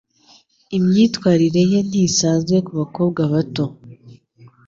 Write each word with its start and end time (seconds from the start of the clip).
Imyitwarire 0.77 1.61
ye 1.71 1.79
ntisanzwe 1.87 2.55
kubakobwa 2.67 3.21
bato. 3.33 3.65